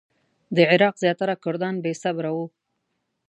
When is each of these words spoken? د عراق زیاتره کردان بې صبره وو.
د 0.55 0.57
عراق 0.71 0.95
زیاتره 1.03 1.35
کردان 1.43 1.75
بې 1.83 1.93
صبره 2.03 2.31
وو. 2.35 2.45